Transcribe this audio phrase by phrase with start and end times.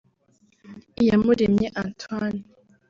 [1.01, 2.41] Iyamuremye Antoine